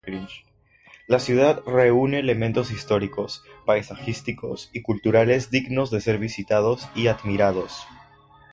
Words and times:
La 1.05 1.19
ciudad 1.19 1.61
reúne 1.63 2.17
elementos 2.17 2.71
históricos, 2.71 3.43
paisajísticos 3.67 4.71
y 4.73 4.81
culturales 4.81 5.51
dignos 5.51 5.91
de 5.91 6.01
ser 6.01 6.17
visitados 6.17 6.89
y 6.95 7.05
admirados. 7.05 7.85